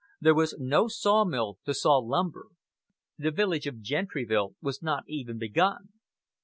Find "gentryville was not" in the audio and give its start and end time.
3.81-5.03